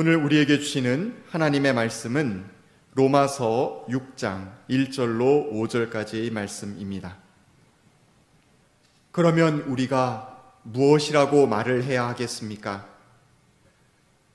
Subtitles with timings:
[0.00, 2.44] 오늘 우리에게 주시는 하나님의 말씀은
[2.94, 7.16] 로마서 6장 1절로 5절까지의 말씀입니다.
[9.10, 12.88] 그러면 우리가 무엇이라고 말을 해야 하겠습니까?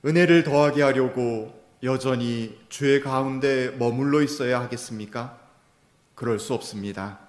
[0.03, 5.39] 은혜를 더하게 하려고 여전히 죄 가운데 머물러 있어야 하겠습니까?
[6.13, 7.19] 그럴 수 없습니다.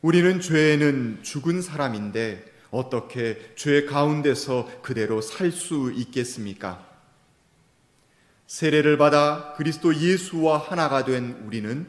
[0.00, 6.87] 우리는 죄에는 죽은 사람인데 어떻게 죄 가운데서 그대로 살 수 있겠습니까?
[8.48, 11.86] 세례를 받아 그리스도 예수와 하나가 된 우리는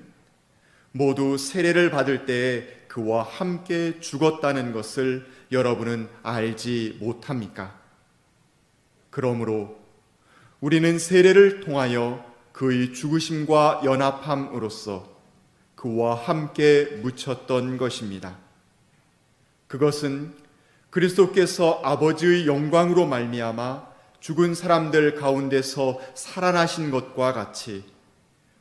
[0.91, 7.79] 모두 세례를 받을 때에 그와 함께 죽었다는 것을 여러분은 알지 못합니까?
[9.09, 9.79] 그러므로
[10.59, 15.17] 우리는 세례를 통하여 그의 죽으심과 연합함으로써
[15.75, 18.37] 그와 함께 묻혔던 것입니다.
[19.67, 20.33] 그것은
[20.89, 23.88] 그리스도께서 아버지의 영광으로 말미암아
[24.19, 27.85] 죽은 사람들 가운데서 살아나신 것과 같이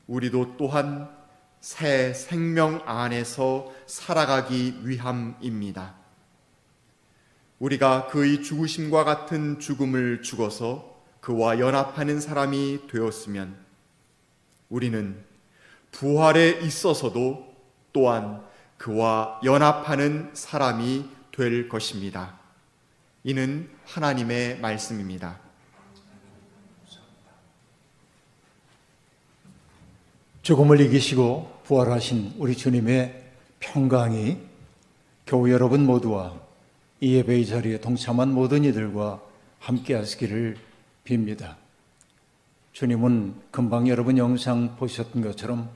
[0.06, 1.10] 우리도 또한
[1.60, 5.94] 새 생명 안에서 살아가기 위함입니다.
[7.58, 13.56] 우리가 그의 죽으심과 같은 죽음을 죽어서 그와 연합하는 사람이 되었으면
[14.68, 15.24] 우리는
[15.90, 17.52] 부활에 있어서도
[17.92, 18.42] 또한
[18.76, 22.38] 그와 연합하는 사람이 될 것입니다.
[23.24, 25.47] 이는 하나님의 말씀입니다.
[30.48, 33.22] 죽음을 이기시고 부활하신 우리 주님의
[33.60, 34.38] 평강이
[35.26, 36.40] 교우 여러분 모두와
[37.02, 39.20] 이 예배의 자리에 동참한 모든 이들과
[39.58, 40.56] 함께 하시기를
[41.04, 41.56] 빕니다.
[42.72, 45.68] 주님은 금방 여러분 영상 보셨던 것처럼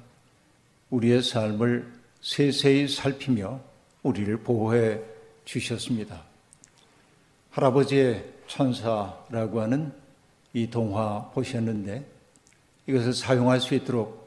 [0.88, 1.92] 우리의 삶을
[2.22, 3.60] 세세히 살피며
[4.02, 5.00] 우리를 보호해
[5.44, 6.22] 주셨습니다.
[7.50, 9.92] 할아버지의 천사라고 하는
[10.54, 12.06] 이 동화 보셨는데
[12.86, 14.21] 이것을 사용할 수 있도록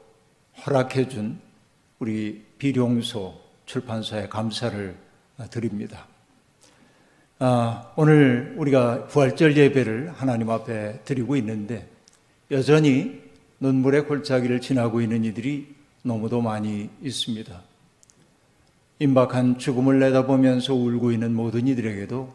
[0.64, 1.38] 허락해 준
[1.98, 3.34] 우리 비룡소
[3.66, 4.96] 출판사에 감사를
[5.50, 6.06] 드립니다.
[7.38, 11.88] 아, 오늘 우리가 부활절 예배를 하나님 앞에 드리고 있는데
[12.50, 13.20] 여전히
[13.60, 17.62] 눈물의 골짜기를 지나고 있는 이들이 너무도 많이 있습니다.
[18.98, 22.34] 임박한 죽음을 내다보면서 울고 있는 모든 이들에게도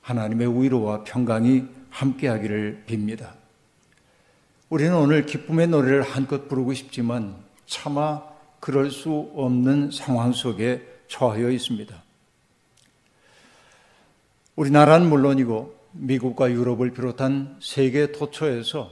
[0.00, 3.32] 하나님의 위로와 평강이 함께하기를 빕니다.
[4.68, 7.36] 우리는 오늘 기쁨의 노래를 한껏 부르고 싶지만
[7.70, 8.20] 차마
[8.58, 12.02] 그럴 수 없는 상황 속에 처하여 있습니다.
[14.56, 18.90] 우리나라는 물론이고 미국과 유럽을 비롯한 세계 토처에서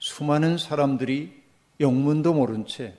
[0.00, 1.40] 수많은 사람들이
[1.78, 2.98] 영문도 모른 채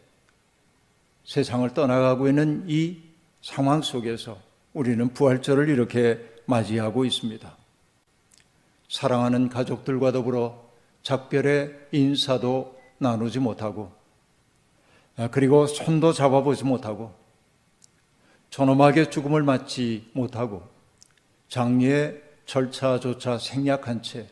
[1.25, 2.97] 세상을 떠나가고 있는 이
[3.41, 4.39] 상황 속에서
[4.73, 7.55] 우리는 부활절을 이렇게 맞이하고 있습니다.
[8.87, 10.63] 사랑하는 가족들과 더불어
[11.03, 14.04] 작별의 인사도 나누지 못하고 아,
[15.31, 17.13] 그리고 손도 잡아보지 못하고
[18.49, 20.63] 존엄하게 죽음을 맞지 못하고
[21.47, 24.27] 장례의 절차조차 생략한 채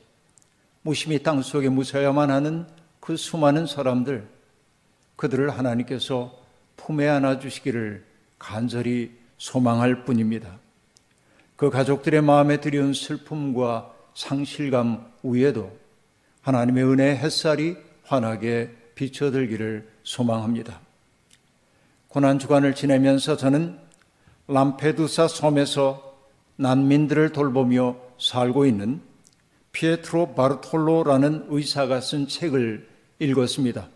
[0.82, 2.68] 무심히 땅 속에 묻혀야만 하는
[3.00, 4.28] 그 수많은 사람들
[5.16, 6.38] 그들을 하나님께서
[6.76, 8.06] 품에 안아 주시기를
[8.38, 10.60] 간절히 소망할 뿐입니다.
[11.56, 15.72] 그 가족들의 마음에 들여온 슬픔과 상실감 위에도
[16.42, 20.80] 하나님의 은혜 햇살이 환하게 비춰들기를 소망합니다.
[22.08, 23.80] 고난 주간을 지내면서 저는
[24.48, 26.14] 람페두사 섬에서
[26.58, 29.02] 난민들을 돌보며 살고 있는
[29.72, 32.88] 피에트로 바르톨로라는 의사가 쓴 책을
[33.20, 33.88] 읽었습니다.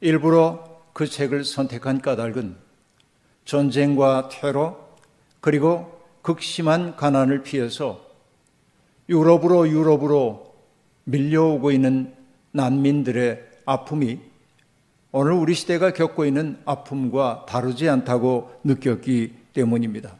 [0.00, 2.56] 일부러 그 책을 선택한 까닭은
[3.44, 4.88] 전쟁과 테러
[5.40, 8.04] 그리고 극심한 가난을 피해서
[9.08, 10.54] 유럽으로 유럽으로
[11.04, 12.14] 밀려오고 있는
[12.52, 14.20] 난민들의 아픔이
[15.10, 20.16] 오늘 우리 시대가 겪고 있는 아픔과 다르지 않다고 느꼈기 때문입니다.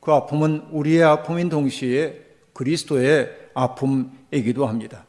[0.00, 2.20] 그 아픔은 우리의 아픔인 동시에
[2.52, 5.04] 그리스도의 아픔이기도 합니다.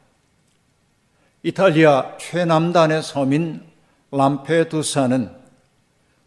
[1.42, 3.62] 이탈리아 최남단의 섬인
[4.10, 5.30] 람페두사는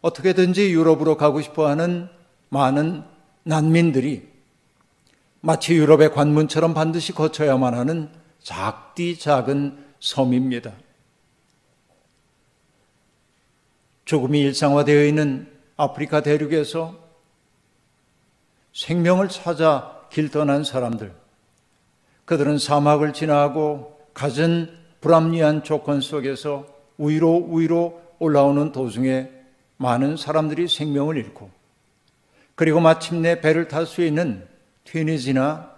[0.00, 2.08] 어떻게든지 유럽으로 가고 싶어 하는
[2.50, 3.02] 많은
[3.42, 4.28] 난민들이
[5.40, 8.10] 마치 유럽의 관문처럼 반드시 거쳐야만 하는
[8.40, 10.72] 작디 작은 섬입니다.
[14.04, 16.94] 조금이 일상화되어 있는 아프리카 대륙에서
[18.72, 21.14] 생명을 찾아 길 떠난 사람들,
[22.24, 24.70] 그들은 사막을 지나고 갖은
[25.00, 26.66] 불합리한 조건 속에서
[26.98, 29.30] 위로 위로 올라오는 도중에
[29.76, 31.50] 많은 사람들이 생명을 잃고
[32.54, 34.46] 그리고 마침내 배를 탈 수 있는
[34.84, 35.74] 튀니지나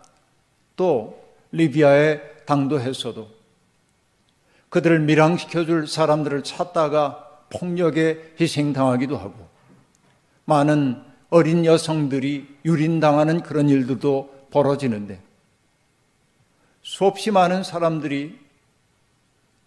[0.77, 3.29] 또 리비아에 당도했어도
[4.69, 9.35] 그들을 밀항시켜줄 사람들을 찾다가 폭력에 희생당하기도 하고
[10.45, 15.21] 많은 어린 여성들이 유린당하는 그런 일들도 벌어지는데
[16.83, 18.39] 수없이 많은 사람들이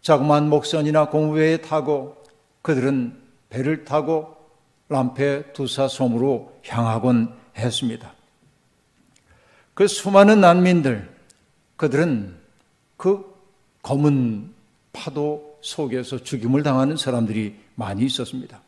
[0.02, 2.16] 자그마한 목선이나 공회에 타고
[2.62, 3.18] 그들은
[3.50, 4.38] 배를 타고
[4.88, 8.14] 람페두사 섬으로 향하곤 했습니다.
[9.74, 11.10] 그 수많은 난민들,
[11.76, 12.36] 그들은
[12.98, 13.34] 그
[13.82, 14.54] 검은
[14.92, 18.62] 파도 속에서 죽임을 당하는 사람들이 많이 있었습니다.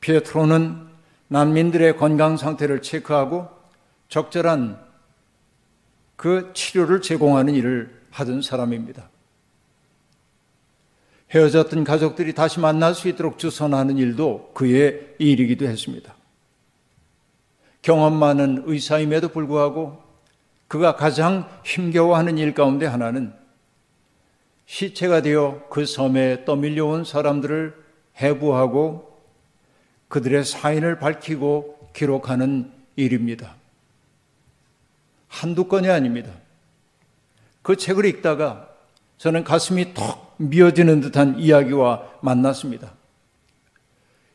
[0.00, 0.88] 피에트로는
[1.28, 3.48] 난민들의 건강 상태를 체크하고
[4.08, 4.82] 적절한
[6.16, 9.10] 그 치료를 제공하는 일을 하던 사람입니다.
[11.30, 16.14] 헤어졌던 가족들이 다시 만날 수 있도록 주선하는 일도 그의 일이기도 했습니다.
[17.82, 20.02] 경험 많은 의사임에도 불구하고
[20.68, 23.34] 그가 가장 힘겨워하는 일 가운데 하나는
[24.64, 27.87] 시체가 되어 그 섬에 떠밀려온 사람들을
[28.20, 29.08] 해부하고
[30.08, 33.54] 그들의 사인을 밝히고 기록하는 일입니다.
[35.28, 36.32] 한두 건이 아닙니다.
[37.62, 38.68] 그 책을 읽다가
[39.18, 42.92] 저는 가슴이 턱 미어지는 듯한 이야기와 만났습니다.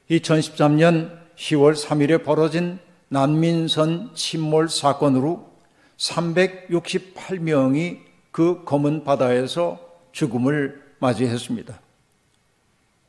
[0.09, 5.51] 2013년 10월 3일에 벌어진 난민선 침몰 사건으로
[5.97, 7.99] 368명이
[8.31, 9.79] 그 검은 바다에서
[10.11, 11.82] 죽음을 맞이했습니다.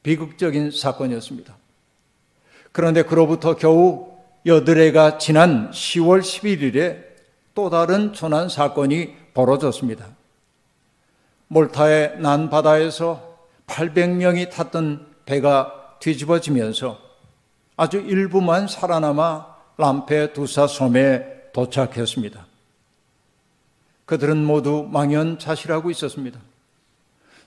[0.04, 1.56] 비극적인 사건이었습니다.
[2.70, 4.14] 그런데 그로부터 겨우
[4.46, 7.02] 여드레가 지난 10월 11일에
[7.54, 10.06] 또 다른 조난 사건이 벌어졌습니다.
[11.48, 16.98] 몰타의 난 바다에서 800명이 탔던 배가 뒤집어지면서
[17.76, 22.46] 아주 일부만 살아남아 람페두사 섬에 도착했습니다.
[24.04, 26.38] 그들은 모두 망연자실하고 있었습니다.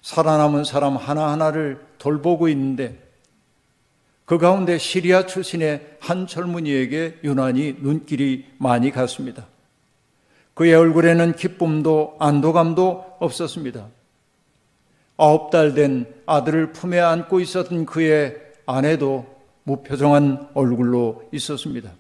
[0.01, 2.97] 살아남은 사람 하나하나를 돌보고 있는데
[4.25, 9.47] 그 가운데 시리아 출신의 한 젊은이에게 유난히 눈길이 많이 갔습니다.
[10.53, 13.87] 그의 얼굴에는 기쁨도 안도감도 없었습니다.
[15.17, 18.35] 아홉 달 된 아들을 품에 안고 있었던 그의
[18.65, 19.25] 아내도
[19.63, 21.91] 무표정한 얼굴로 있었습니다.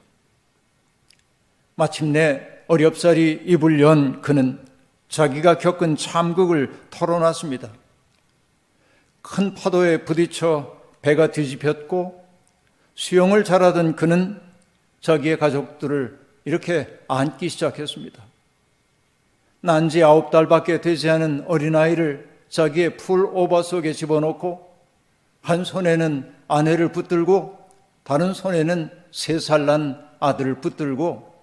[1.75, 4.59] 마침내 어렵사리 입을 연 그는
[5.09, 7.69] 자기가 겪은 참극을 털어놨습니다.
[9.29, 12.25] 큰 파도에 부딪혀 배가 뒤집혔고
[12.95, 14.39] 수영을 잘하던 그는
[15.01, 18.23] 자기의 가족들을 이렇게 안기 시작했습니다.
[19.61, 24.65] 난 지 아홉 달밖에 되지 않은 어린아이를 자기의 풀 오버 속에 집어넣고
[25.41, 27.57] 한 손에는 아내를 붙들고
[28.03, 31.33] 다른 손에는 세 살 난 아들을 붙들고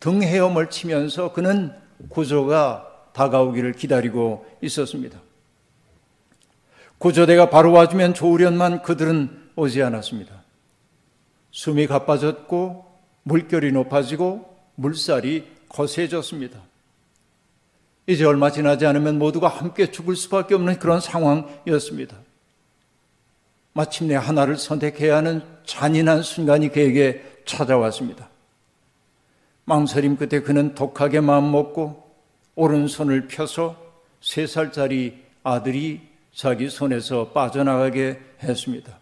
[0.00, 1.72] 등 헤엄을 치면서 그는
[2.08, 5.25] 구조가 다가오기를 기다리고 있었습니다.
[6.98, 10.42] 구조대가 바로 와주면 좋으련만 그들은 오지 않았습니다.
[11.50, 12.86] 숨이 가빠졌고
[13.22, 16.60] 물결이 높아지고 물살이 거세졌습니다.
[18.06, 22.16] 이제 얼마 지나지 않으면 모두가 함께 죽을 수밖에 없는 그런 상황이었습니다.
[23.72, 28.28] 마침내 하나를 선택해야 하는 잔인한 순간이 그에게 찾아왔습니다.
[29.64, 32.04] 망설임 끝에 그는 독하게 마음먹고
[32.54, 33.76] 오른손을 펴서
[34.20, 36.00] 세 살짜리 아들이
[36.36, 38.98] 자기 손에서 빠져나가게 했습니다.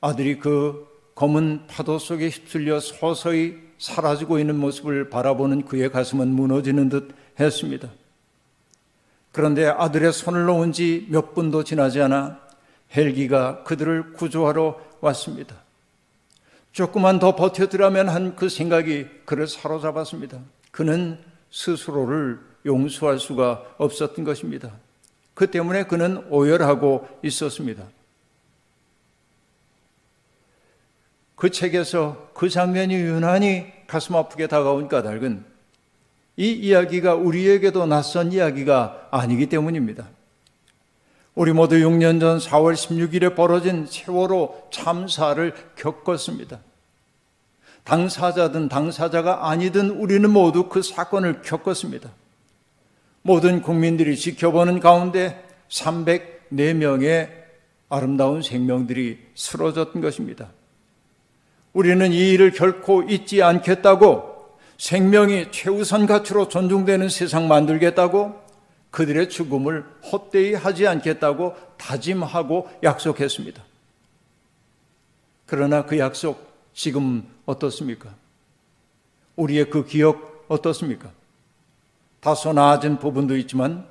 [0.00, 0.86] 아들이 그
[1.16, 7.90] 검은 파도 속에 휩쓸려 서서히 사라지고 있는 모습을 바라보는 그의 가슴은 무너지는 듯 했습니다.
[9.32, 12.38] 그런데 아들의 손을 놓은 지 몇 분도 지나지 않아
[12.94, 15.56] 헬기가 그들을 구조하러 왔습니다.
[16.70, 20.38] 조금만 더 버텨두라면 한 그 생각이 그를 사로잡았습니다.
[20.70, 21.18] 그는
[21.50, 24.72] 스스로를 용서할 수가 없었던 것입니다.
[25.34, 27.84] 그 때문에 그는 오열하고 있었습니다.
[31.36, 35.44] 그 책에서 그 장면이 유난히 가슴 아프게 다가온 까닭은
[36.36, 40.08] 이 이야기가 우리에게도 낯선 이야기가 아니기 때문입니다.
[41.34, 46.60] 우리 모두 6년 전 4월 16일에 벌어진 세월호 참사를 겪었습니다.
[47.84, 52.10] 당사자든 당사자가 아니든 우리는 모두 그 사건을 겪었습니다.
[53.22, 57.30] 모든 국민들이 지켜보는 가운데 304명의
[57.88, 60.50] 아름다운 생명들이 쓰러졌던 것입니다.
[61.72, 64.32] 우리는 이 일을 결코 잊지 않겠다고
[64.76, 68.40] 생명이 최우선 가치로 존중되는 세상 만들겠다고
[68.90, 73.62] 그들의 죽음을 헛되이 하지 않겠다고 다짐하고 약속했습니다.
[75.46, 78.14] 그러나 그 약속 지금 어떻습니까?
[79.36, 81.10] 우리의 그 기억 어떻습니까?
[82.22, 83.84] 다소 나아진 부분도 있지만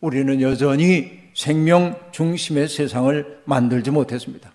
[0.00, 4.52] 우리는 여전히 생명 중심의 세상을 만들지 못했습니다.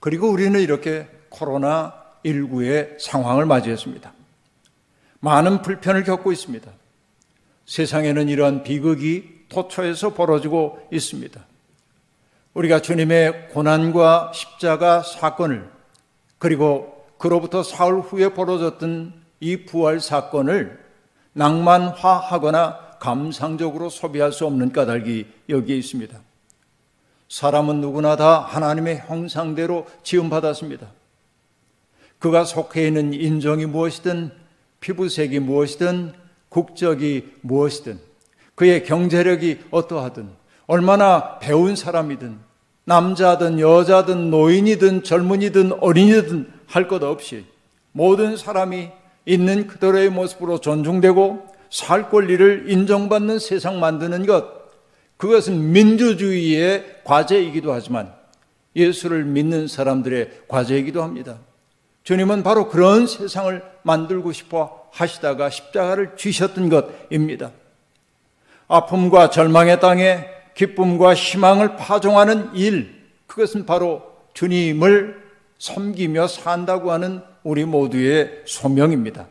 [0.00, 4.12] 그리고 우리는 이렇게 코로나19의 상황을 맞이했습니다.
[5.20, 6.72] 많은 불편을 겪고 있습니다.
[7.66, 11.40] 세상에는 이러한 비극이 토초에서 벌어지고 있습니다.
[12.54, 15.70] 우리가 주님의 고난과 십자가 사건을
[16.38, 20.85] 그리고 그로부터 사흘 후에 벌어졌던 이 부활 사건을
[21.36, 26.18] 낭만화하거나 감상적으로 소비할 수 없는 까닭이 여기에 있습니다.
[27.28, 30.86] 사람은 누구나 다 하나님의 형상대로 지음받았습니다.
[32.18, 34.32] 그가 속해 있는 인종이 무엇이든
[34.80, 36.14] 피부색이 무엇이든
[36.48, 38.00] 국적이 무엇이든
[38.54, 40.30] 그의 경제력이 어떠하든
[40.66, 42.38] 얼마나 배운 사람이든
[42.84, 47.44] 남자든 여자든 노인이든 젊은이든 어린이든 할 것 없이
[47.92, 48.90] 모든 사람이
[49.26, 54.46] 있는 그대로의 모습으로 존중되고 살 권리를 인정받는 세상 만드는 것
[55.16, 58.14] 그것은 민주주의의 과제이기도 하지만
[58.74, 61.38] 예수를 믿는 사람들의 과제이기도 합니다.
[62.04, 67.50] 주님은 바로 그런 세상을 만들고 싶어 하시다가 십자가를 쥐셨던 것입니다.
[68.68, 72.94] 아픔과 절망의 땅에 기쁨과 희망을 파종하는 일,
[73.26, 74.02] 그것은 바로
[74.34, 75.25] 주님을
[75.58, 79.26] 섬기며 산다고 하는 우리 모두의 소명입니다.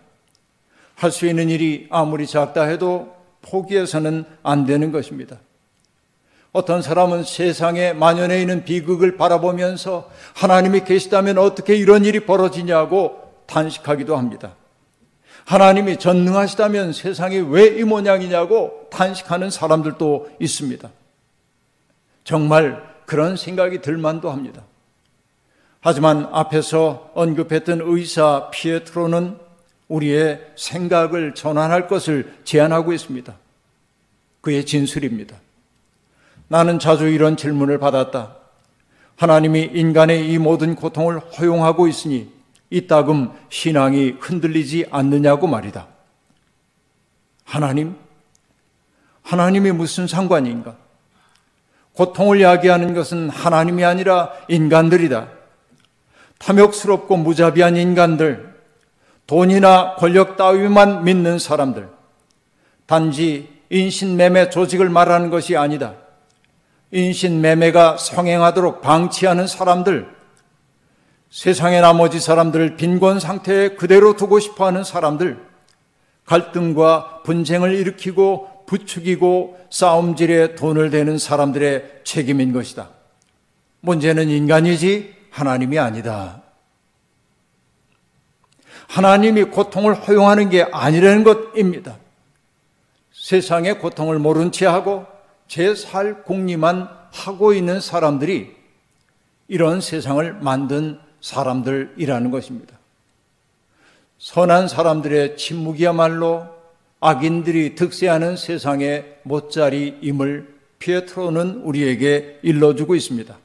[0.95, 5.37] 할 수 있는 일이 아무리 작다 해도 포기해서는 안 되는 것입니다.
[6.53, 14.55] 어떤 사람은 세상에 만연해 있는 비극을 바라보면서 하나님이 계시다면 어떻게 이런 일이 벌어지냐고 탄식하기도 합니다.
[15.45, 20.89] 하나님이 전능하시다면 세상이 왜 이 모양이냐고 탄식하는 사람들도 있습니다.
[22.23, 24.63] 정말 그런 생각이 들만도 합니다.
[25.87, 29.37] 하지만 앞에서 언급했던 의사 피에트로는
[29.87, 33.31] 우리의 생각을 전환할 것을 제안하고 있습니다.
[34.41, 35.37] 그의 진술입니다.
[36.47, 38.35] 나는 자주 이런 질문을 받았다.
[39.15, 42.31] 하나님이 인간의 이 모든 고통을 허용하고 있으니
[42.71, 45.85] 이따금 신앙이 흔들리지 않느냐고 말이다.
[47.43, 47.95] 하나님?
[49.21, 50.77] 하나님이 무슨 상관인가?
[51.93, 55.34] 고통을 야기하는 것은 하나님이 아니라 인간들이다.
[56.39, 58.53] 탐욕스럽고 무자비한 인간들,
[59.27, 61.89] 돈이나 권력 따위만 믿는 사람들,
[62.85, 65.95] 단지 인신매매 조직을 말하는 것이 아니다.
[66.91, 70.07] 인신매매가 성행하도록 방치하는 사람들,
[71.31, 75.39] 세상의 나머지 사람들을 빈곤 상태에 그대로 두고 싶어 하는 사람들,
[76.25, 82.89] 갈등과 분쟁을 일으키고 부추기고 싸움질에 돈을 대는 사람들의 책임인 것이다.
[83.81, 86.41] 문제는 인간이지 하나님이 아니다.
[88.87, 91.97] 하나님이 고통을 허용하는 게 아니라는 것입니다.
[93.11, 95.05] 세상의 고통을 모른 채 하고
[95.49, 98.55] 제 살 공리만 하고 있는 사람들이
[99.49, 102.77] 이런 세상을 만든 사람들이라는 것입니다.
[104.17, 106.47] 선한 사람들의 침묵이야말로
[107.01, 113.44] 악인들이 득세하는 세상의 못자리임을 피에트로는 우리에게 일러주고 있습니다.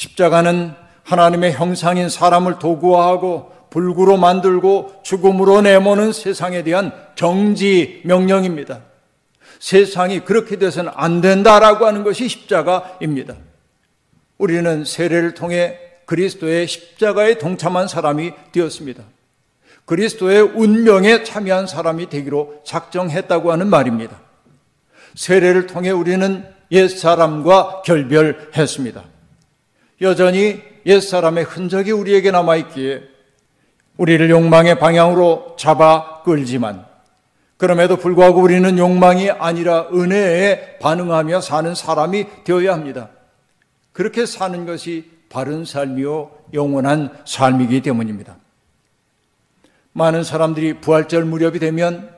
[0.00, 8.80] 십자가는 하나님의 형상인 사람을 도구화하고 불구로 만들고 죽음으로 내모는 세상에 대한 정지 명령입니다.
[9.58, 13.34] 세상이 그렇게 돼서는 안 된다라고 하는 것이 십자가입니다.
[14.38, 19.04] 우리는 세례를 통해 그리스도의 십자가에 동참한 사람이 되었습니다.
[19.84, 24.18] 그리스도의 운명에 참여한 사람이 되기로 작정했다고 하는 말입니다.
[25.14, 29.09] 세례를 통해 우리는 옛 사람과 결별했습니다.
[30.00, 33.02] 여전히 옛사람의 흔적이 우리에게 남아있기에
[33.96, 36.86] 우리를 욕망의 방향으로 잡아 끌지만
[37.58, 43.10] 그럼에도 불구하고 우리는 욕망이 아니라 은혜에 반응하며 사는 사람이 되어야 합니다.
[43.92, 48.36] 그렇게 사는 것이 바른 삶이요 영원한 삶이기 때문입니다.
[49.92, 52.10] 많은 사람들이 부활절 무렵이 되면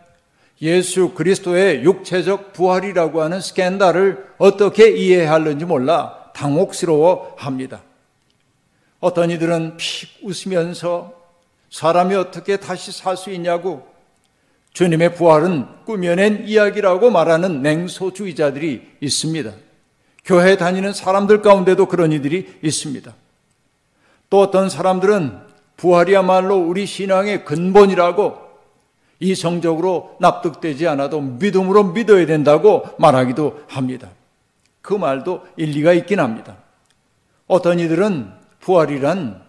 [0.61, 7.83] 예수 그리스도의 육체적 부활이라고 하는 스캔들을 어떻게 이해하는지 몰라 당혹스러워 합니다.
[9.01, 11.13] 어떤 이들은 픽 웃으면서
[11.71, 13.87] 사람이 어떻게 다시 살 수 있냐고
[14.73, 19.53] 주님의 부활은 꾸며낸 이야기라고 말하는 냉소주의자들이 있습니다.
[20.25, 23.13] 교회 다니는 사람들 가운데도 그런 이들이 있습니다.
[24.31, 25.41] 또 어떤 사람들은
[25.77, 28.39] 부활이야말로 우리 신앙의 근본이라고
[29.21, 34.11] 이성적으로 납득되지 않아도 믿음으로 믿어야 된다고 말하기도 합니다.
[34.83, 36.57] 그 말도 일리가 있긴 합니다.
[37.47, 39.43] 어떤 이들은 부활이란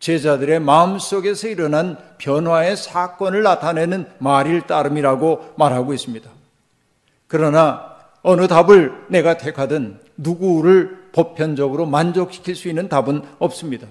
[0.00, 6.28] 제자들의 마음속에서 일어난 변화의 사건을 나타내는 말일 따름이라고 말하고 있습니다.
[7.26, 13.86] 그러나 어느 답을 내가 택하든 누구를 보편적으로 만족시킬 수 있는 답은 없습니다.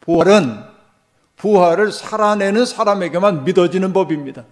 [0.00, 0.62] 부활은
[1.36, 4.44] 부활을 살아내는 사람에게만 믿어지는 법입니다.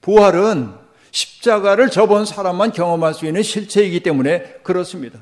[0.00, 0.81] 부활은
[1.12, 5.20] 십자가를 접은 사람만 경험할 수 있는 실체이기 때문에 그렇습니다.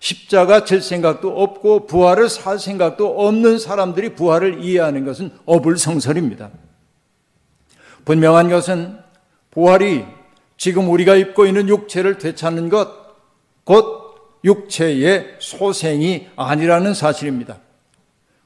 [0.00, 6.50] 십자가 질 생각도 없고 부활을 살 생각도 없는 사람들이 부활을 이해하는 것은 어불성설입니다.
[8.04, 8.98] 분명한 것은
[9.50, 10.04] 부활이
[10.56, 12.88] 지금 우리가 입고 있는 육체를 되찾는 것,
[13.64, 17.58] 곧 육체의 소생이 아니라는 사실입니다.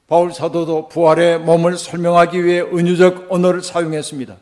[0.07, 4.37] 바울 사도도 부활의 몸을 설명하기 위해 은유적 언어를 사용했습니다.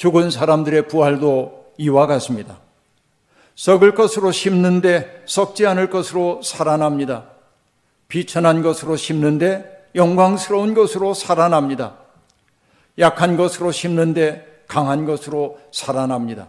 [0.00, 2.58] 죽은 사람들의 부활도 이와 같습니다.
[3.54, 7.24] 썩을 것으로 심는데 썩지 않을 것으로 살아납니다.
[8.08, 11.98] 비천한 것으로 심는데 영광스러운 것으로 살아납니다.
[12.98, 16.48] 약한 것으로 심는데 강한 것으로 살아납니다.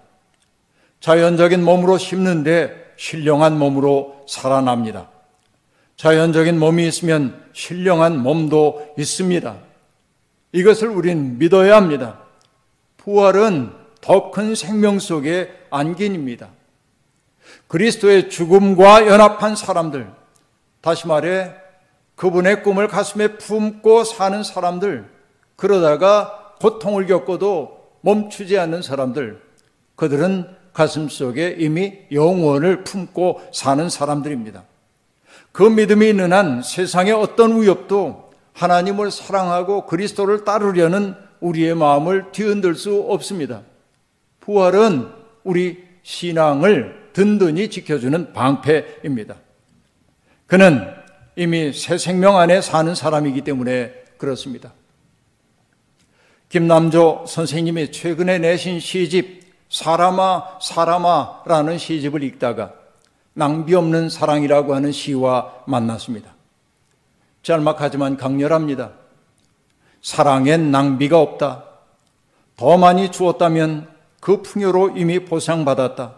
[1.01, 5.10] 자연적인 몸으로 심는데 신령한 몸으로 살아납니다.
[5.98, 9.58] 자연적인 몸이 있으면 신령한 몸도 있습니다.
[10.53, 12.30] 이것을 우린 믿어야 합니다.
[13.03, 16.50] 부활은 더 큰 생명 속의 안긴입니다.
[17.67, 20.12] 그리스도의 죽음과 연합한 사람들,
[20.81, 21.53] 다시 말해
[22.15, 25.10] 그분의 꿈을 가슴에 품고 사는 사람들,
[25.55, 29.41] 그러다가 고통을 겪어도 멈추지 않는 사람들,
[29.96, 34.63] 그들은 가슴 속에 이미 영원을 품고 사는 사람들입니다.
[35.51, 43.01] 그 믿음이 있는 한 세상의 어떤 위협도 하나님을 사랑하고 그리스도를 따르려는 우리의 마음을 뒤흔들 수
[43.10, 43.63] 없습니다.
[44.39, 45.10] 부활은
[45.43, 49.36] 우리 신앙을 든든히 지켜주는 방패입니다.
[50.48, 50.88] 그는
[51.36, 54.74] 이미 새 생명 안에 사는 사람이기 때문에 그렇습니다.
[56.50, 62.74] 김남조 선생님이 최근에 내신 시집 사람아 사람아라는 시집을 읽다가
[63.33, 66.35] 낭비 없는 사랑이라고 하는 시와 만났습니다.
[67.44, 68.92] 짤막하지만 강렬합니다.
[70.01, 71.64] 사랑엔 낭비가 없다.
[72.57, 73.87] 더 많이 주었다면
[74.20, 76.16] 그 풍요로 이미 보상받았다.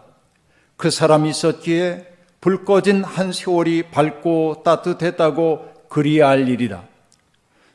[0.76, 2.06] 그 사람이 있었기에
[2.40, 6.82] 불 꺼진 한 세월이 밝고 따뜻했다고 그리할 일이다.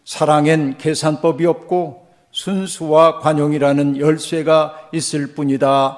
[0.05, 5.97] 사랑엔 계산법이 없고 순수와 관용이라는 열쇠가 있을 뿐이다.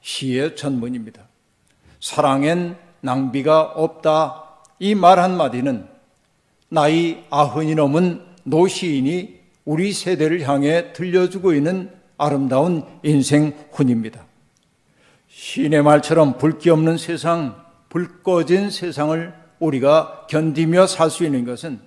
[0.00, 1.22] 시의 전문입니다.
[2.00, 4.44] 사랑엔 낭비가 없다.
[4.78, 5.88] 이 말 한마디는
[6.68, 14.24] 나이 아흔이 넘은 노시인이 우리 세대를 향해 들려주고 있는 아름다운 인생 훈입니다.
[15.28, 17.56] 시인의 말처럼 불기 없는 세상,
[17.88, 21.80] 불 꺼진 세상을 우리가 견디며 살 수 있는 것은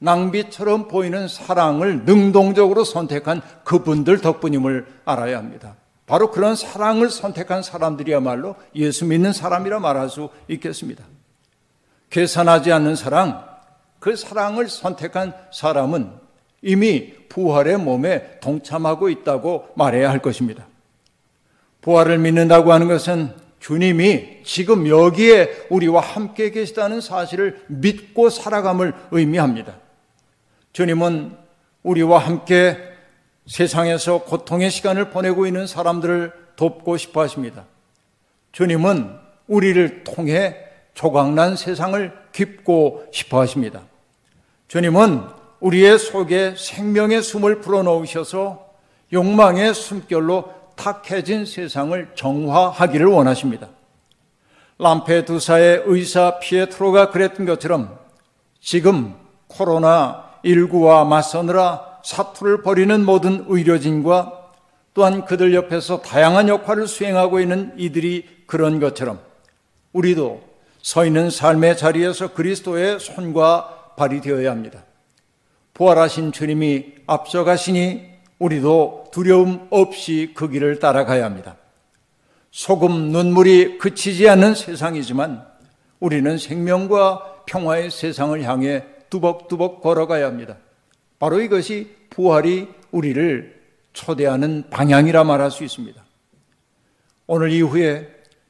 [0.00, 5.76] 낭비처럼 보이는 사랑을 능동적으로 선택한 그분들 덕분임을 알아야 합니다.
[6.06, 11.04] 바로 그런 사랑을 선택한 사람들이야말로 예수 믿는 사람이라 말할 수 있겠습니다.
[12.10, 13.44] 계산하지 않는 사랑,
[13.98, 16.10] 그 사랑을 선택한 사람은
[16.62, 20.66] 이미 부활의 몸에 동참하고 있다고 말해야 할 것입니다.
[21.80, 29.76] 부활을 믿는다고 하는 것은 주님이 지금 여기에 우리와 함께 계시다는 사실을 믿고 살아감을 의미합니다.
[30.72, 31.36] 주님은
[31.82, 32.76] 우리와 함께
[33.46, 37.64] 세상에서 고통의 시간을 보내고 있는 사람들을 돕고 싶어 하십니다.
[38.52, 40.56] 주님은 우리를 통해
[40.94, 43.82] 조각난 세상을 깊고 싶어 하십니다.
[44.68, 45.24] 주님은
[45.58, 48.64] 우리의 속에 생명의 숨을 불어넣으셔서
[49.12, 53.68] 욕망의 숨결로 탁해진 세상을 정화하기를 원하십니다.
[54.78, 57.98] 람페두사의 의사 피에트로가 그랬던 것처럼
[58.60, 59.16] 지금
[59.48, 64.52] 코로나19와 맞서느라 사투를 벌이는 모든 의료진과
[64.94, 69.18] 또한 그들 옆에서 다양한 역할을 수행하고 있는 이들이 그런 것처럼
[69.92, 70.47] 우리도
[70.82, 74.84] 서 있는 삶의 자리에서 그리스도의 손과 발이 되어야 합니다.
[75.74, 81.56] 부활하신 주님이 앞서가시니 우리도 두려움 없이 그 길을 따라가야 합니다.
[82.50, 85.44] 소금 눈물이 그치지 않는 세상이지만
[86.00, 90.56] 우리는 생명과 평화의 세상을 향해 뚜벅뚜벅 걸어가야 합니다.
[91.18, 93.58] 바로 이것이 부활이 우리를
[93.92, 96.04] 초대하는 방향이라 말할 수 있습니다.
[97.26, 98.08] 오늘 이후에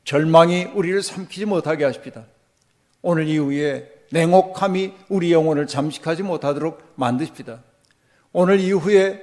[0.08, 2.24] 절망이 우리를 삼키지 못하게 하십니다.
[3.02, 7.62] 오늘 이후에 냉혹함이 우리 영혼을 잠식하지 못하도록 만드십니다.
[8.32, 9.20] 오늘 이후에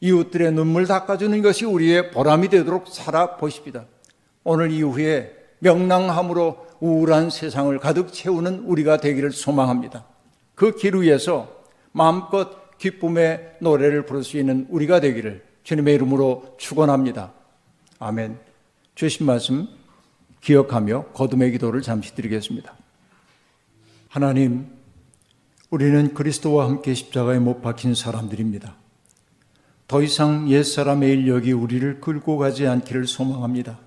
[0.00, 3.84] 이웃들의 눈물 닦아주는 것이 우리의 보람이 되도록 살아보십니다.
[4.42, 10.06] 오늘 이후에 명랑함으로 우울한 세상을 가득 채우는 우리가 되기를 소망합니다.
[10.54, 17.34] 그 길 위에서 마음껏 기쁨의 노래를 부를 수 있는 우리가 되기를 주님의 이름으로 축원합니다.
[17.98, 18.38] 아멘.
[18.94, 19.81] 주신 말씀
[20.42, 22.74] 기억하며 거듭의 기도를 잠시 드리겠습니다.
[24.08, 24.66] 하나님,
[25.70, 28.76] 우리는 그리스도와 함께 십자가에 못 박힌 사람들입니다.
[29.88, 33.78] 더 이상 옛사람의 인력이 우리를 끌고 가지 않기를 소망합니다.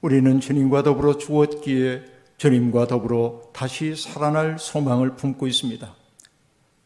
[0.00, 2.04] 우리는 주님과 더불어 죽었기에
[2.36, 5.94] 주님과 더불어 다시 살아날 소망을 품고 있습니다.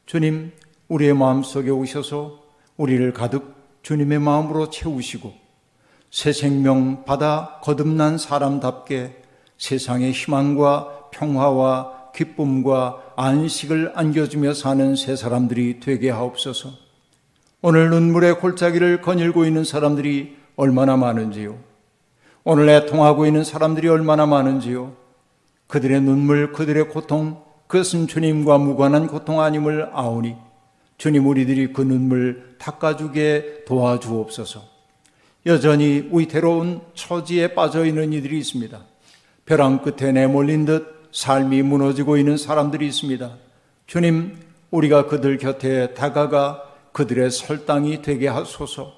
[0.07, 0.53] 주님,
[0.89, 2.43] 우리의 마음속에 오셔서
[2.77, 5.44] 우리를 가득 주님의 마음으로 채우시고
[6.15, 9.21] 새 생명 받아 거듭난 사람답게
[9.59, 16.71] 세상의 희망과 평화와 기쁨과 안식을 안겨주며 사는 새 사람들이 되게 하옵소서.
[17.63, 21.59] 오늘 눈물의 골짜기를 거닐고 있는 사람들이 얼마나 많은지요.
[22.45, 24.93] 오늘 애통하고 있는 사람들이 얼마나 많은지요.
[25.67, 30.37] 그들의 눈물, 그들의 고통, 그것은 주님과 무관한 고통 아님을 아오니
[30.97, 34.74] 주님 우리들이 그 눈물 닦아주게 도와주옵소서.
[35.47, 38.81] 여전히 위태로운 처지에 빠져 있는 이들이 있습니다.
[39.45, 43.31] 벼랑 끝에 내몰린 듯 삶이 무너지고 있는 사람들이 있습니다.
[43.87, 44.39] 주님,
[44.71, 48.93] 우리가 그들 곁에 다가가 그들의 설당이 되게 하소서.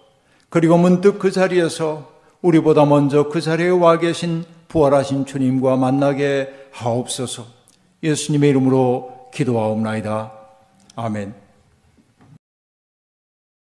[0.48, 7.46] 그리고 문득 그 자리에서 우리보다 먼저 그 자리에 와 계신 부활하신 주님과 만나게 하옵소서.
[8.02, 10.32] 예수님의 이름으로 기도하옵나이다.
[10.94, 11.45] 아멘.